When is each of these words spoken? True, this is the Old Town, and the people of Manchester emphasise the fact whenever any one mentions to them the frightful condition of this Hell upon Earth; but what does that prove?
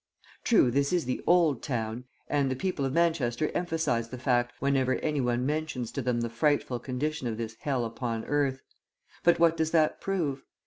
True, 0.43 0.71
this 0.71 0.91
is 0.91 1.05
the 1.05 1.21
Old 1.27 1.61
Town, 1.61 2.05
and 2.27 2.49
the 2.49 2.55
people 2.55 2.85
of 2.85 2.91
Manchester 2.91 3.51
emphasise 3.53 4.07
the 4.07 4.17
fact 4.17 4.51
whenever 4.57 4.95
any 4.95 5.21
one 5.21 5.45
mentions 5.45 5.91
to 5.91 6.01
them 6.01 6.21
the 6.21 6.27
frightful 6.31 6.79
condition 6.79 7.27
of 7.27 7.37
this 7.37 7.53
Hell 7.59 7.85
upon 7.85 8.25
Earth; 8.25 8.63
but 9.23 9.37
what 9.37 9.55
does 9.55 9.69
that 9.69 10.01
prove? 10.01 10.43